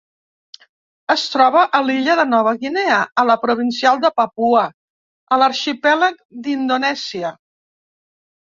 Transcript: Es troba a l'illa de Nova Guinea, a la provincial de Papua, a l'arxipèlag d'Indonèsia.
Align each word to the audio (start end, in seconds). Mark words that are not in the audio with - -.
Es 1.15 1.25
troba 1.33 1.65
a 1.79 1.81
l'illa 1.89 2.15
de 2.19 2.25
Nova 2.29 2.53
Guinea, 2.63 2.97
a 3.23 3.27
la 3.33 3.37
provincial 3.43 4.01
de 4.07 4.13
Papua, 4.23 4.65
a 5.37 5.41
l'arxipèlag 5.43 6.19
d'Indonèsia. 6.49 7.35